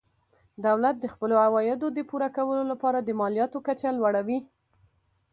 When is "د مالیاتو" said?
3.01-3.57